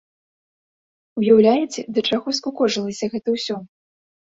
Уяўляеце, 1.21 1.79
да 1.99 2.05
чаго 2.11 2.27
скукожылася 2.41 3.13
гэта 3.15 3.39
ўсё? 3.39 3.55